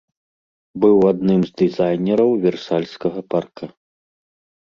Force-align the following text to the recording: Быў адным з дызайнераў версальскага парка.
Быў 0.85 0.95
адным 1.11 1.41
з 1.49 1.53
дызайнераў 1.61 2.31
версальскага 2.47 3.19
парка. 3.35 3.65